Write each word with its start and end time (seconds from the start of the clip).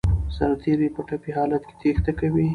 سرتیري 0.35 0.87
په 0.95 1.01
ټپي 1.07 1.31
حالت 1.37 1.63
تېښته 1.81 2.11
کوي. 2.19 2.45